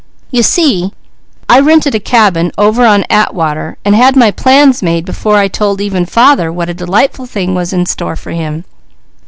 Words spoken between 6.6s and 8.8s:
a delightful thing was in store for him."